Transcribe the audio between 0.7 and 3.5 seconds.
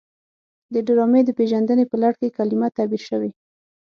د ډرامې د پیژندنې په لړ کې کلمه تعبیر شوې.